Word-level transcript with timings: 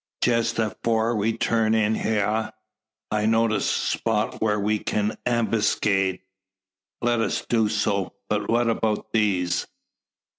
Jess 0.23 0.57
afore 0.57 1.15
we 1.15 1.37
turned 1.37 1.75
in 1.75 1.93
hyar, 1.93 2.53
I 3.11 3.27
noticed 3.27 3.69
a 3.93 3.97
spot 3.97 4.41
whar 4.41 4.59
we 4.59 4.79
kin 4.79 5.15
ambuskade." 5.27 6.21
"Let 7.03 7.19
us 7.19 7.45
do 7.45 7.69
so; 7.69 8.13
but 8.27 8.49
what 8.49 8.67
about 8.67 9.13
these?" 9.13 9.67